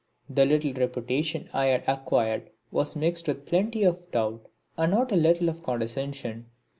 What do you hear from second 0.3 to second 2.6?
little reputation I had acquired